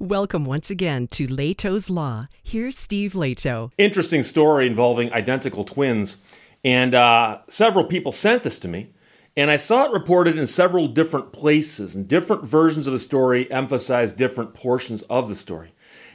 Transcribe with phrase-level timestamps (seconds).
[0.00, 2.28] Welcome once again to Lehto's Law.
[2.40, 3.72] Here's Steve Lehto.
[3.78, 6.18] Interesting story involving identical twins.
[6.62, 8.92] And uh, several people sent this to me.
[9.36, 13.50] And I saw it reported in several different places, and different versions of the story
[13.50, 15.72] emphasize different portions of the story.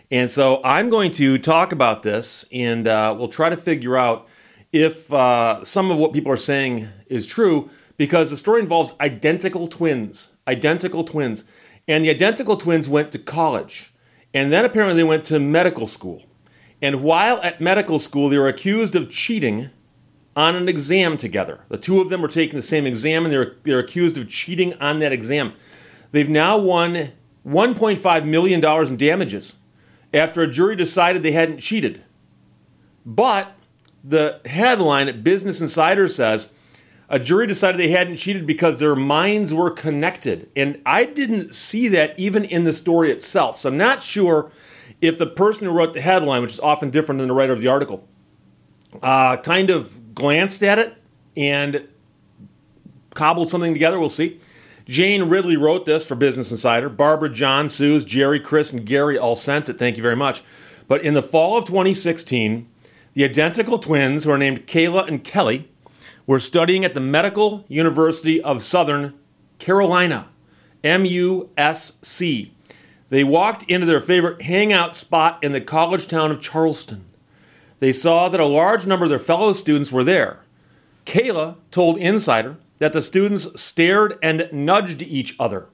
[0.10, 4.30] And so I'm going to talk about this, and uh, we'll try to figure out
[4.72, 9.68] if uh, some of what people are saying is true, because the story involves identical
[9.68, 10.30] twins.
[10.48, 11.44] Identical twins.
[11.88, 13.94] And the identical twins went to college.
[14.34, 16.24] And then apparently they went to medical school.
[16.82, 19.70] And while at medical school, they were accused of cheating
[20.36, 21.62] on an exam together.
[21.70, 24.74] The two of them were taking the same exam and they're, they're accused of cheating
[24.82, 25.54] on that exam.
[26.12, 27.12] They've now won
[27.48, 29.56] $1.5 million in damages
[30.14, 32.04] after a jury decided they hadn't cheated.
[33.06, 33.56] But
[34.04, 36.50] the headline at Business Insider says
[37.10, 40.50] a jury decided they hadn't cheated because their minds were connected.
[40.56, 43.60] And I didn't see that even in the story itself.
[43.60, 44.52] So I'm not sure
[45.02, 47.60] if the person who wrote the headline, which is often different than the writer of
[47.60, 48.08] the article,
[49.02, 50.98] uh, kind of glanced at it
[51.36, 51.88] and
[53.14, 54.00] cobbled something together.
[54.00, 54.40] We'll see.
[54.86, 56.90] Jane Ridley wrote this for Business Insider.
[56.90, 59.80] Barbara, John, Suze, Jerry, Chris, and Gary all sent it.
[59.80, 60.44] Thank you very much.
[60.88, 62.68] But in the fall of 2016,
[63.14, 65.70] the identical twins, who are named Kayla and Kelly,
[66.26, 69.14] were studying at the Medical University of South
[69.60, 70.30] Carolina,
[70.84, 72.52] MUSC.
[73.10, 77.06] They walked into their favorite hangout spot in the college town of Charleston.
[77.80, 80.40] They saw that a large number of their fellow students were there.
[81.06, 85.68] Kayla told Insider that the students stared and nudged each other.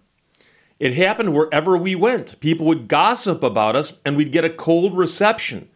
[0.80, 2.40] It happened wherever we went.
[2.40, 5.70] People would gossip about us and we'd get a cold reception.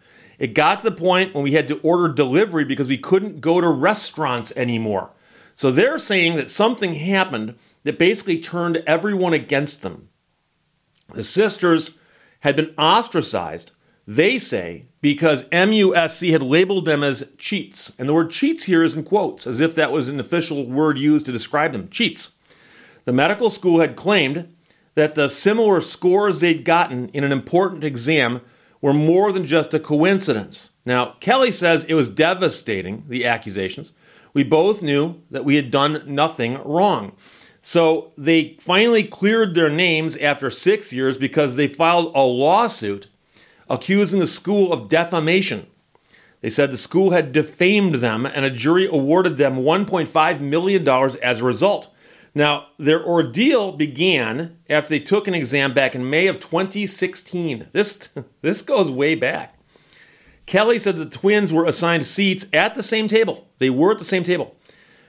[0.43, 3.61] It got to the point when we had to order delivery because we couldn't go
[3.61, 5.11] to restaurants anymore.
[5.53, 7.55] So they're saying that something happened
[7.85, 10.09] that basically turned everyone against them.
[11.13, 11.97] The sisters
[12.41, 13.71] had been ostracized,
[14.05, 17.93] they say, because MUSC had labeled them as cheats.
[17.97, 20.97] And the word cheats here is in quotes, as if that was an official word
[20.97, 22.33] used to describe them cheats.
[23.05, 24.53] The medical school had claimed
[24.95, 28.41] that the similar scores they'd gotten in an important exam
[28.83, 30.69] were more than just a coincidence.
[30.85, 33.93] Now, Kelly says it was devastating, the accusations.
[34.33, 37.13] We both knew that we had done nothing wrong.
[37.61, 43.07] So they finally cleared their names after six years because they filed a lawsuit
[43.69, 45.67] accusing the school of defamation.
[46.41, 50.85] They said the school had defamed them and a jury awarded them $1.5 million
[51.23, 51.92] as a result.
[52.35, 57.67] Now, their ordeal began after they took an exam back in May of 2016.
[57.71, 58.09] This,
[58.41, 59.53] this goes way back.
[60.45, 63.47] Kelly said the twins were assigned seats at the same table.
[63.59, 64.55] They were at the same table.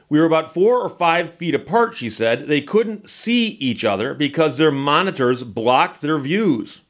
[0.08, 2.46] We were about four or five feet apart, she said.
[2.46, 6.82] They couldn't see each other because their monitors blocked their views.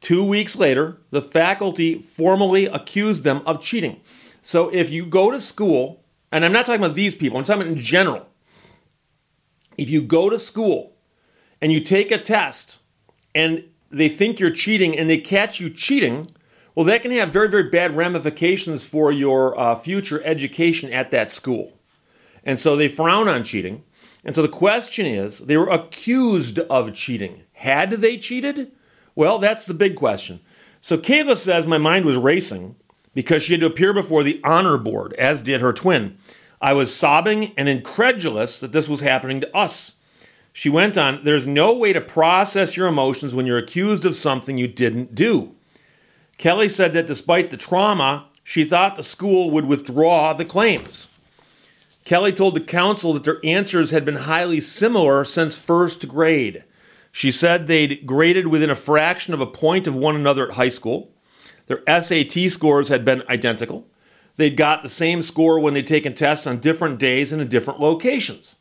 [0.00, 4.00] Two weeks later, the faculty formally accused them of cheating.
[4.42, 7.62] So if you go to school, and I'm not talking about these people, I'm talking
[7.62, 8.28] about in general,
[9.76, 10.92] if you go to school
[11.60, 12.80] and you take a test
[13.34, 16.30] and they think you're cheating and they catch you cheating,
[16.74, 21.30] well, that can have very, very bad ramifications for your uh, future education at that
[21.30, 21.72] school.
[22.42, 23.84] And so they frown on cheating.
[24.24, 27.44] And so the question is they were accused of cheating.
[27.52, 28.72] Had they cheated?
[29.14, 30.40] Well, that's the big question.
[30.80, 32.76] So Kayla says my mind was racing
[33.14, 36.18] because she had to appear before the honor board, as did her twin.
[36.60, 39.94] I was sobbing and incredulous that this was happening to us.
[40.52, 44.56] She went on, There's no way to process your emotions when you're accused of something
[44.56, 45.54] you didn't do.
[46.38, 51.08] Kelly said that despite the trauma, she thought the school would withdraw the claims.
[52.04, 56.64] Kelly told the council that their answers had been highly similar since first grade.
[57.10, 60.68] She said they'd graded within a fraction of a point of one another at high
[60.68, 61.10] school.
[61.66, 63.86] Their SAT scores had been identical.
[64.36, 67.80] They'd got the same score when they'd taken tests on different days and in different
[67.80, 68.56] locations.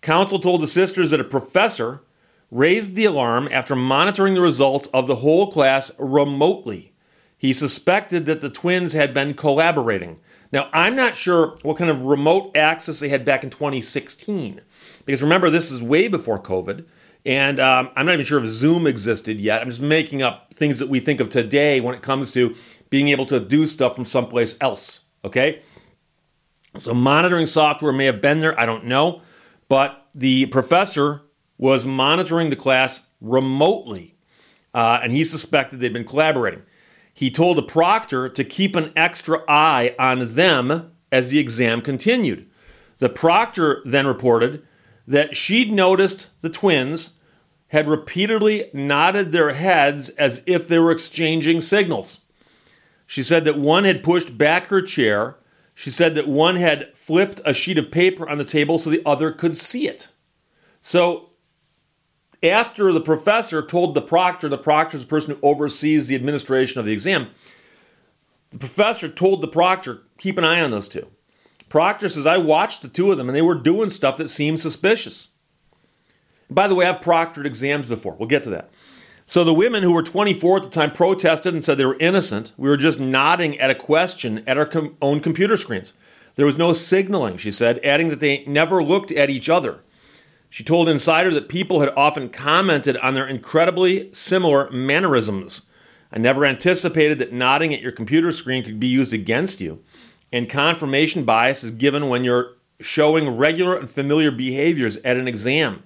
[0.00, 2.02] Council told the sisters that a professor
[2.50, 6.92] raised the alarm after monitoring the results of the whole class remotely.
[7.36, 10.18] He suspected that the twins had been collaborating.
[10.50, 14.60] Now, I'm not sure what kind of remote access they had back in 2016,
[15.04, 16.86] because remember, this is way before COVID,
[17.26, 19.60] and um, I'm not even sure if Zoom existed yet.
[19.60, 22.54] I'm just making up things that we think of today when it comes to
[22.90, 25.00] being able to do stuff from someplace else.
[25.24, 25.62] Okay?
[26.76, 29.22] So monitoring software may have been there, I don't know.
[29.68, 31.22] But the professor
[31.58, 34.16] was monitoring the class remotely,
[34.72, 36.62] uh, and he suspected they'd been collaborating.
[37.12, 42.48] He told the proctor to keep an extra eye on them as the exam continued.
[42.98, 44.62] The proctor then reported
[45.06, 47.14] that she'd noticed the twins
[47.68, 52.20] had repeatedly nodded their heads as if they were exchanging signals.
[53.08, 55.36] She said that one had pushed back her chair.
[55.74, 59.02] She said that one had flipped a sheet of paper on the table so the
[59.06, 60.08] other could see it.
[60.82, 61.30] So,
[62.42, 66.78] after the professor told the proctor, the proctor is the person who oversees the administration
[66.78, 67.28] of the exam,
[68.50, 71.08] the professor told the proctor, keep an eye on those two.
[71.70, 74.60] Proctor says, I watched the two of them and they were doing stuff that seemed
[74.60, 75.30] suspicious.
[76.50, 78.16] By the way, I've proctored exams before.
[78.16, 78.70] We'll get to that.
[79.28, 82.54] So the women who were 24 at the time protested and said they were innocent.
[82.56, 85.92] We were just nodding at a question at our com- own computer screens.
[86.36, 89.80] There was no signaling, she said, adding that they never looked at each other.
[90.48, 95.60] She told Insider that people had often commented on their incredibly similar mannerisms.
[96.10, 99.84] I never anticipated that nodding at your computer screen could be used against you.
[100.32, 105.82] And confirmation bias is given when you're showing regular and familiar behaviors at an exam.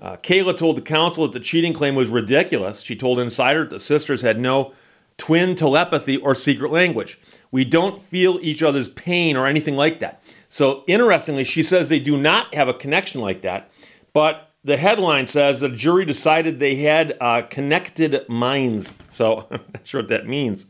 [0.00, 2.80] Uh, Kayla told the council that the cheating claim was ridiculous.
[2.80, 4.72] She told Insider the sisters had no
[5.16, 7.18] twin telepathy or secret language.
[7.50, 10.22] We don't feel each other's pain or anything like that.
[10.48, 13.70] So, interestingly, she says they do not have a connection like that,
[14.12, 18.94] but the headline says the jury decided they had uh, connected minds.
[19.10, 20.66] So, I'm not sure what that means.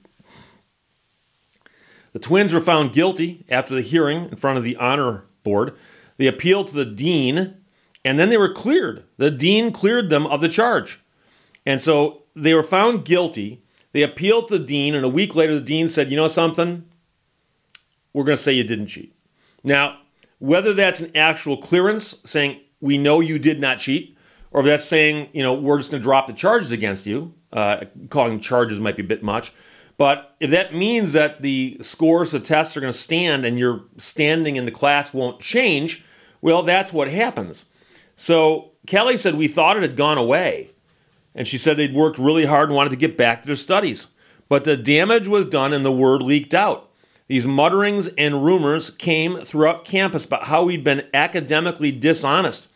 [2.13, 5.75] The twins were found guilty after the hearing in front of the honor board.
[6.17, 7.57] They appealed to the dean,
[8.05, 9.05] and then they were cleared.
[9.17, 11.01] The dean cleared them of the charge.
[11.65, 13.63] And so they were found guilty.
[13.93, 16.85] They appealed to the dean, and a week later, the dean said, You know something?
[18.13, 19.15] We're going to say you didn't cheat.
[19.63, 19.99] Now,
[20.39, 24.17] whether that's an actual clearance saying, We know you did not cheat,
[24.51, 27.35] or if that's saying, you know, we're just going to drop the charges against you,
[27.53, 29.53] uh, calling charges might be a bit much.
[29.97, 33.85] But if that means that the scores the tests are going to stand and your
[33.97, 36.05] standing in the class won't change,
[36.41, 37.67] well, that's what happens.
[38.17, 40.71] So Kelly said, We thought it had gone away.
[41.35, 44.09] And she said they'd worked really hard and wanted to get back to their studies.
[44.49, 46.91] But the damage was done and the word leaked out.
[47.27, 52.69] These mutterings and rumors came throughout campus about how we'd been academically dishonest.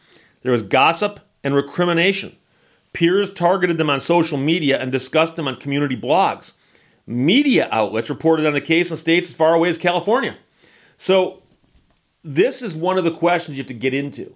[0.43, 2.35] There was gossip and recrimination.
[2.93, 6.55] Peers targeted them on social media and discussed them on community blogs
[7.09, 10.37] media outlets reported on the case in states as far away as California.
[10.99, 11.43] So,
[12.23, 14.35] this is one of the questions you have to get into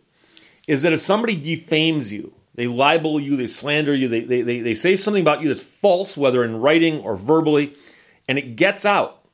[0.68, 4.60] is that if somebody defames you, they libel you, they slander you, they, they, they,
[4.60, 7.74] they say something about you that's false, whether in writing or verbally,
[8.28, 9.24] and it gets out,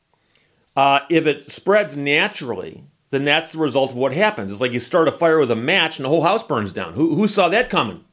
[0.77, 4.53] uh, if it spreads naturally, then that's the result of what happens.
[4.53, 6.93] It's like you start a fire with a match and the whole house burns down.
[6.93, 8.05] Who, who saw that coming?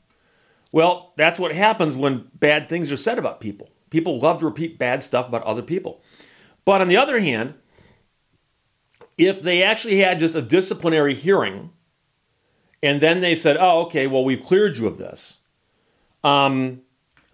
[0.71, 3.69] Well, that's what happens when bad things are said about people.
[3.89, 6.01] People love to repeat bad stuff about other people.
[6.65, 7.53] But on the other hand,
[9.17, 11.71] if they actually had just a disciplinary hearing
[12.85, 15.39] and then they said, oh, okay, well, we've cleared you of this,
[16.23, 16.81] um,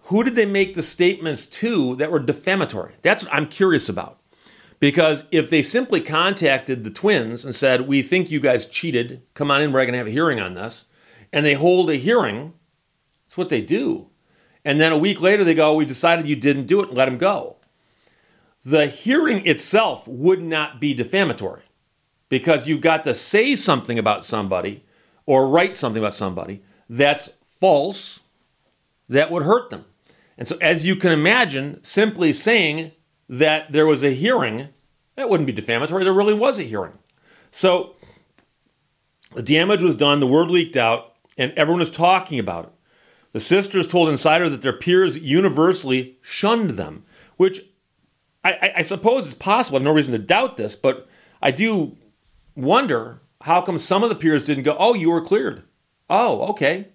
[0.04, 2.94] who did they make the statements to that were defamatory?
[3.02, 4.22] That's what I'm curious about.
[4.80, 9.52] Because if they simply contacted the twins and said, we think you guys cheated, come
[9.52, 10.86] on in, we're going to have a hearing on this,
[11.34, 12.54] and they hold a hearing,
[13.26, 14.08] that's what they do.
[14.64, 17.08] And then a week later, they go, We decided you didn't do it, and let
[17.08, 17.58] him go.
[18.64, 21.64] The hearing itself would not be defamatory
[22.30, 24.84] because you got to say something about somebody
[25.26, 28.22] or write something about somebody that's false
[29.08, 29.86] that would hurt them.
[30.38, 32.92] And so, as you can imagine, simply saying
[33.30, 34.70] that there was a hearing,
[35.16, 36.04] that wouldn't be defamatory.
[36.04, 36.98] There really was a hearing.
[37.52, 37.96] So,
[39.34, 42.72] the damage was done, the word leaked out, and everyone was talking about it.
[43.34, 47.06] The sisters told Insider that their peers universally shunned them,
[47.38, 47.62] which
[48.44, 49.78] I, I, suppose it's possible.
[49.78, 51.08] I have no reason to doubt this, but
[51.42, 51.96] I do
[52.56, 55.64] wonder how come some of the peers didn't go, oh, you were cleared.
[56.10, 56.90] Oh, okay.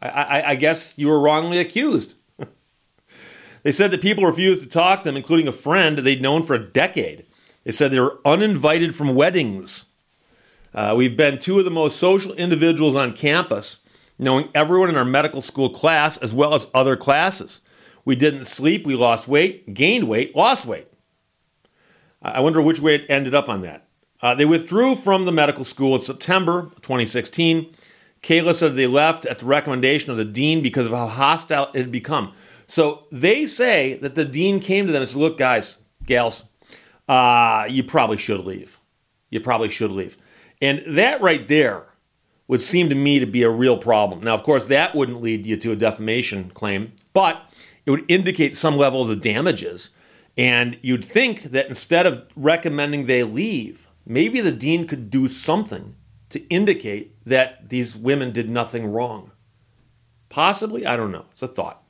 [0.00, 2.16] I, I, I guess you were wrongly accused.
[3.62, 6.54] they said that people refused to talk to them, including a friend they'd known for
[6.54, 7.26] a decade.
[7.64, 9.86] They said they were uninvited from weddings.
[10.74, 13.80] Uh, we've been two of the most social individuals on campus
[14.18, 17.60] knowing everyone in our medical school class as well as other classes.
[18.04, 20.88] We didn't sleep, we lost weight, gained weight, lost weight.
[22.22, 23.88] I wonder which way it ended up on that.
[24.22, 27.74] Uh, they withdrew from the medical school in September 2016.
[28.22, 31.80] Kayla said they left at the recommendation of the dean because of how hostile it
[31.80, 32.32] had become.
[32.66, 36.44] So they say that the dean came to them and said, Look, guys, gals,
[37.08, 38.80] uh, you probably should leave.
[39.30, 40.16] You probably should leave.
[40.62, 41.86] And that right there
[42.46, 44.20] would seem to me to be a real problem.
[44.20, 47.42] Now, of course, that wouldn't lead you to a defamation claim, but
[47.86, 49.90] it would indicate some level of the damages.
[50.36, 55.96] And you'd think that instead of recommending they leave, maybe the dean could do something
[56.30, 59.30] to indicate that these women did nothing wrong.
[60.28, 61.26] Possibly, I don't know.
[61.30, 61.82] It's a thought.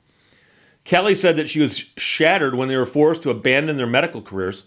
[0.83, 4.65] Kelly said that she was shattered when they were forced to abandon their medical careers.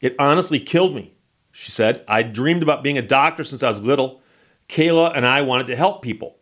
[0.00, 1.12] It honestly killed me,
[1.52, 2.02] she said.
[2.08, 4.22] I dreamed about being a doctor since I was little.
[4.68, 6.38] Kayla and I wanted to help people.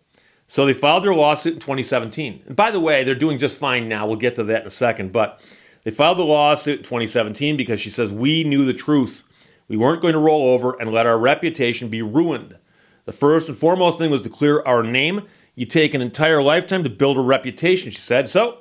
[0.47, 2.45] So they filed their lawsuit in 2017.
[2.47, 4.07] And by the way, they're doing just fine now.
[4.07, 5.13] We'll get to that in a second.
[5.13, 5.41] But
[5.83, 9.25] they filed the lawsuit in 2017 because she says we knew the truth.
[9.69, 12.57] We weren't going to roll over and let our reputation be ruined.
[13.05, 15.27] The first and foremost thing was to clear our name.
[15.55, 18.29] You take an entire lifetime to build a reputation, she said.
[18.29, 18.59] So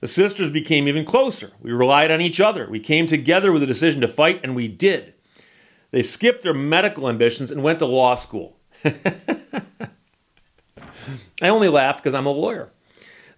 [0.00, 1.52] the sisters became even closer.
[1.60, 2.68] We relied on each other.
[2.68, 5.14] We came together with a decision to fight, and we did.
[5.90, 8.56] They skipped their medical ambitions and went to law school.
[8.84, 8.94] I
[11.42, 12.72] only laugh because I'm a lawyer.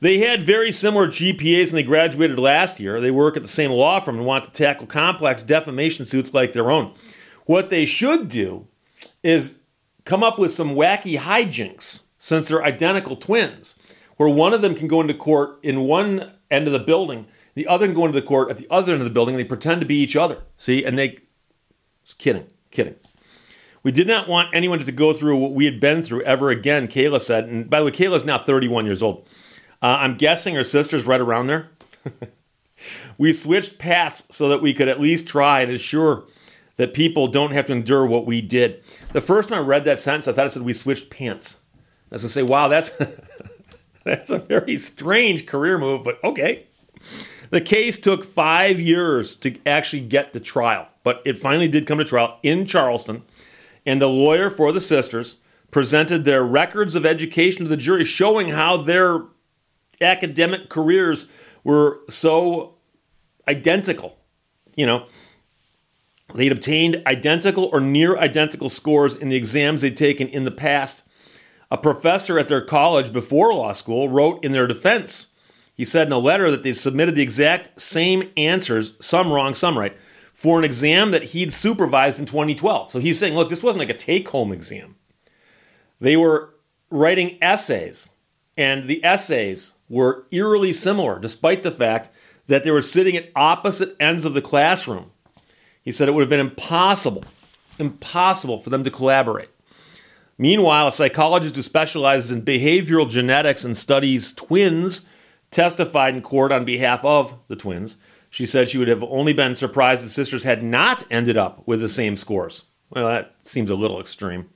[0.04, 3.00] They had very similar GPAs when they graduated last year.
[3.00, 6.52] They work at the same law firm and want to tackle complex defamation suits like
[6.52, 6.92] their own.
[7.46, 8.66] What they should do
[9.23, 9.54] is
[10.04, 13.76] come up with some wacky hijinks since they're identical twins,
[14.18, 17.66] where one of them can go into court in one end of the building, the
[17.66, 19.49] other can go into the court at the other end of the building, and they
[19.49, 20.42] pretend to be each other.
[20.58, 20.84] See?
[20.84, 21.16] And they.
[22.02, 22.96] It's kidding, kidding.
[23.82, 26.88] We did not want anyone to go through what we had been through ever again,
[26.88, 27.44] Kayla said.
[27.46, 29.26] And by the way, Kayla is now 31 years old.
[29.83, 31.71] Uh, I'm guessing her sister's right around there.
[33.19, 36.25] we switched paths so that we could at least try and ensure
[36.76, 38.83] that people don't have to endure what we did.
[39.12, 41.61] The first time I read that sentence, I thought it said we switched pants.
[42.11, 42.90] I to say, wow, that's
[44.04, 46.66] that's a very strange career move, but okay.
[47.50, 51.99] The case took five years to actually get to trial, but it finally did come
[51.99, 53.23] to trial in Charleston
[53.87, 55.37] and the lawyer for the sisters
[55.71, 59.23] presented their records of education to the jury, showing how their
[60.00, 61.26] academic careers
[61.62, 62.74] were so
[63.48, 64.18] identical.
[64.76, 65.06] You know,
[66.34, 71.02] they'd obtained identical or near identical scores in the exams they'd taken in the past.
[71.70, 75.28] A professor at their college before law school wrote in their defense.
[75.74, 79.76] He said in a letter that they submitted the exact same answers, some wrong, some
[79.76, 79.96] right,
[80.32, 82.90] for an exam that he'd supervised in 2012.
[82.92, 84.96] So he's saying, look, this wasn't like a take home exam.
[86.00, 86.54] They were
[86.90, 88.08] writing essays,
[88.56, 92.10] and the essays were eerily similar, despite the fact
[92.46, 95.10] that they were sitting at opposite ends of the classroom.
[95.82, 97.24] He said it would have been impossible,
[97.78, 99.50] impossible for them to collaborate.
[100.36, 105.02] Meanwhile, a psychologist who specializes in behavioral genetics and studies twins
[105.50, 107.96] testified in court on behalf of the twins
[108.34, 111.78] she said she would have only been surprised if sisters had not ended up with
[111.78, 112.64] the same scores.
[112.90, 114.50] Well, that seems a little extreme.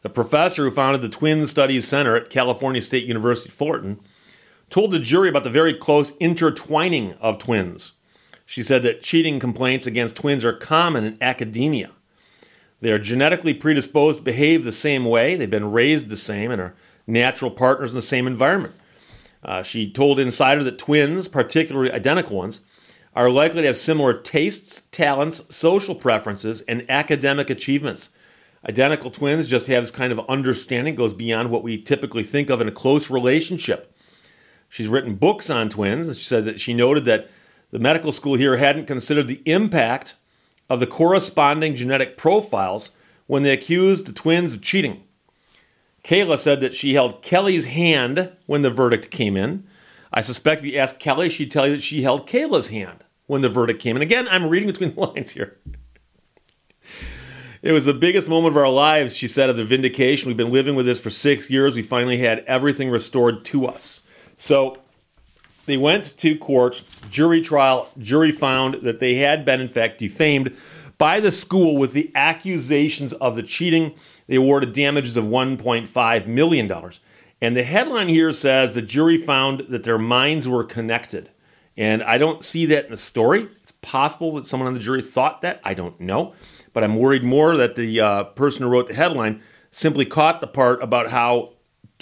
[0.00, 4.00] The professor who founded the Twin Studies Center at California State University Fullerton
[4.72, 7.92] told the jury about the very close intertwining of twins.
[8.46, 11.90] She said that cheating complaints against twins are common in academia.
[12.80, 16.60] They are genetically predisposed to behave the same way, they've been raised the same, and
[16.60, 16.74] are
[17.06, 18.74] natural partners in the same environment.
[19.44, 22.62] Uh, she told Insider that twins, particularly identical ones,
[23.14, 28.08] are likely to have similar tastes, talents, social preferences, and academic achievements.
[28.66, 32.62] Identical twins just have this kind of understanding, goes beyond what we typically think of
[32.62, 33.91] in a close relationship.
[34.72, 37.28] She's written books on twins, she said that she noted that
[37.72, 40.16] the medical school here hadn't considered the impact
[40.70, 42.92] of the corresponding genetic profiles
[43.26, 45.02] when they accused the twins of cheating.
[46.02, 49.66] Kayla said that she held Kelly's hand when the verdict came in,
[50.10, 53.42] I suspect if you ask Kelly, she'd tell you that she held Kayla's hand when
[53.42, 53.94] the verdict came.
[53.94, 55.58] And again, I'm reading between the lines here.
[57.60, 60.28] It was the biggest moment of our lives, she said, of the vindication.
[60.28, 61.76] We've been living with this for six years.
[61.76, 64.00] We finally had everything restored to us.
[64.42, 64.78] So
[65.66, 67.88] they went to court, jury trial.
[67.96, 70.56] Jury found that they had been, in fact, defamed
[70.98, 73.94] by the school with the accusations of the cheating.
[74.26, 76.72] They awarded damages of $1.5 million.
[77.40, 81.30] And the headline here says the jury found that their minds were connected.
[81.76, 83.46] And I don't see that in the story.
[83.62, 85.60] It's possible that someone on the jury thought that.
[85.62, 86.34] I don't know.
[86.72, 90.48] But I'm worried more that the uh, person who wrote the headline simply caught the
[90.48, 91.51] part about how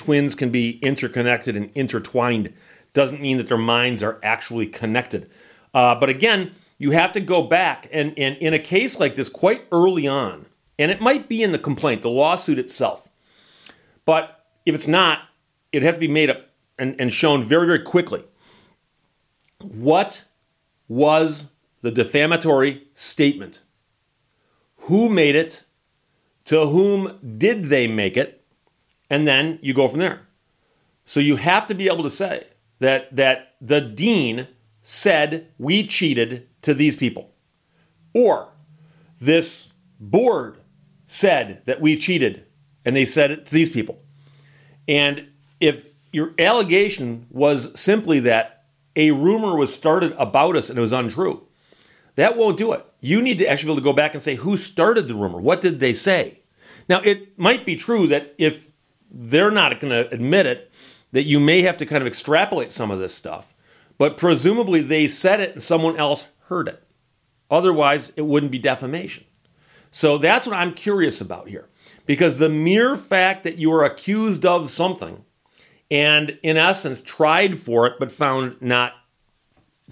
[0.00, 2.52] twins can be interconnected and intertwined.
[2.94, 5.30] Doesn't mean that their minds are actually connected.
[5.74, 7.86] Uh, but again, you have to go back.
[7.92, 10.46] And, and in a case like this, quite early on,
[10.78, 13.08] and it might be in the complaint, the lawsuit itself.
[14.06, 15.20] But if it's not,
[15.72, 18.24] it'd have to be made up and, and shown very, very quickly.
[19.60, 20.24] What
[20.88, 21.48] was
[21.82, 23.62] the defamatory statement?
[24.88, 25.64] Who made it?
[26.46, 28.39] To whom did they make it?
[29.10, 30.26] And then you go from there.
[31.04, 32.46] So you have to be able to say
[32.78, 34.46] that, that the dean
[34.80, 37.32] said we cheated to these people.
[38.14, 38.48] Or
[39.20, 40.58] this board
[41.06, 42.46] said that we cheated
[42.84, 44.00] and they said it to these people.
[44.86, 45.26] And
[45.58, 48.64] if your allegation was simply that
[48.96, 51.46] a rumor was started about us and it was untrue.
[52.16, 52.84] That won't do it.
[53.00, 55.40] You need to actually be able to go back and say who started the rumor.
[55.40, 56.40] What did they say?
[56.88, 58.69] Now, it might be true that if
[59.10, 60.72] they're not going to admit it,
[61.12, 63.54] that you may have to kind of extrapolate some of this stuff.
[63.98, 66.82] But presumably they said it and someone else heard it.
[67.50, 69.24] Otherwise, it wouldn't be defamation.
[69.90, 71.68] So that's what I'm curious about here.
[72.06, 75.24] Because the mere fact that you are accused of something
[75.90, 78.94] and, in essence, tried for it but found not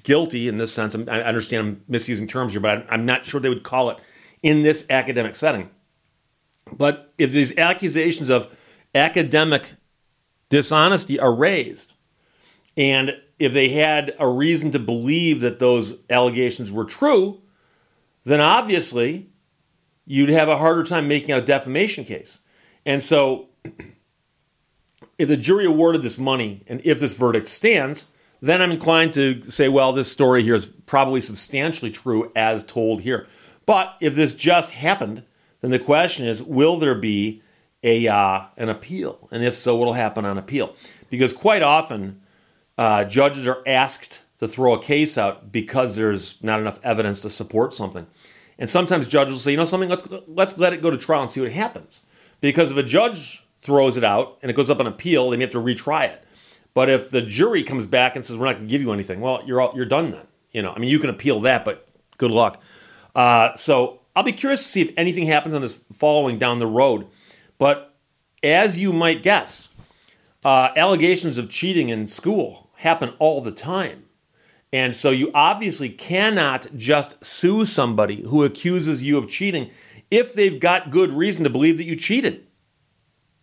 [0.04, 3.48] guilty in this sense, I understand I'm misusing terms here, but I'm not sure they
[3.48, 3.98] would call it
[4.42, 5.70] in this academic setting.
[6.76, 8.56] But if these accusations of
[8.98, 9.72] academic
[10.50, 11.94] dishonesty are raised,
[12.76, 17.40] and if they had a reason to believe that those allegations were true,
[18.24, 19.28] then obviously
[20.06, 22.40] you'd have a harder time making out a defamation case.
[22.84, 23.48] And so,
[25.18, 28.08] if the jury awarded this money and if this verdict stands,
[28.40, 33.02] then I'm inclined to say, well, this story here is probably substantially true as told
[33.02, 33.26] here.
[33.66, 35.24] But if this just happened,
[35.60, 37.42] then the question is, will there be
[37.82, 39.28] a uh, an appeal?
[39.30, 40.74] And if so, what will happen on appeal?
[41.10, 42.20] Because quite often,
[42.76, 47.30] uh, judges are asked to throw a case out because there's not enough evidence to
[47.30, 48.06] support something.
[48.58, 51.22] And sometimes judges will say, you know something, let's let's let it go to trial
[51.22, 52.02] and see what happens.
[52.40, 55.44] Because if a judge throws it out and it goes up on appeal, they may
[55.44, 56.24] have to retry it.
[56.74, 59.20] But if the jury comes back and says we're not going to give you anything,
[59.20, 60.26] well, you're all, you're done then.
[60.52, 62.62] You know, I mean, you can appeal that, but good luck.
[63.14, 66.66] Uh, so I'll be curious to see if anything happens on this following down the
[66.66, 67.06] road.
[67.58, 67.94] But
[68.42, 69.68] as you might guess,
[70.44, 74.04] uh, allegations of cheating in school happen all the time.
[74.72, 79.70] And so you obviously cannot just sue somebody who accuses you of cheating
[80.10, 82.46] if they've got good reason to believe that you cheated.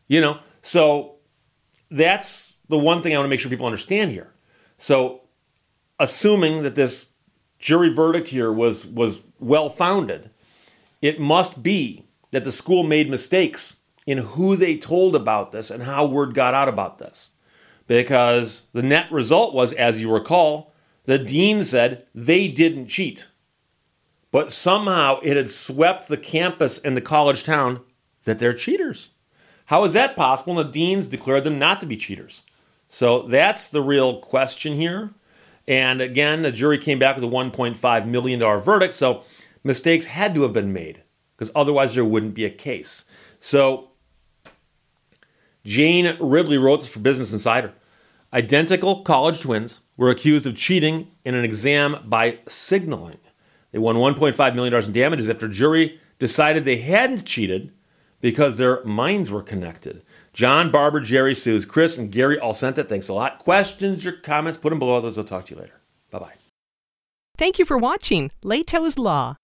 [0.07, 1.15] You know, so
[1.89, 4.34] that's the one thing I want to make sure people understand here.
[4.77, 5.22] So
[6.00, 7.10] assuming that this
[7.57, 10.29] jury verdict here was was well founded,
[11.01, 15.83] it must be that the school made mistakes in who they told about this and
[15.83, 17.31] how word got out about this.
[17.87, 20.74] Because the net result was, as you recall,
[21.05, 23.27] the dean said they didn't cheat.
[24.31, 27.81] But somehow it had swept the campus and the college town
[28.25, 29.11] that they're cheaters.
[29.65, 30.59] How is that possible?
[30.59, 32.44] And the deans declared them not to be cheaters.
[32.87, 35.11] So that's the real question here.
[35.68, 38.94] And again, the jury came back with a $1.5 million verdict.
[38.94, 39.24] So
[39.63, 41.03] mistakes had to have been made
[41.35, 43.05] because otherwise there wouldn't be a case.
[43.39, 43.89] So
[45.65, 47.73] Jane Ridley wrote this for Business Insider.
[48.31, 53.17] Identical college twins were accused of cheating in an exam by signaling.
[53.71, 57.73] They won $1.5 million in damages after a jury decided they hadn't cheated
[58.21, 60.01] because their minds were connected.
[60.33, 62.89] John, Barbara, Jerry, Suze, Chris, and Gary all sent it.
[62.89, 63.39] Thanks a lot.
[63.39, 64.99] Questions or comments, put them below.
[65.01, 65.81] Those I'll talk to you later.
[66.11, 66.33] Bye bye.
[67.37, 69.35] Thank you for watching Lehto's Law.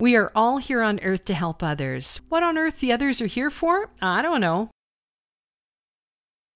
[0.00, 2.22] We are all here on earth to help others.
[2.30, 3.90] What on earth the others are here for?
[4.00, 4.70] I don't know.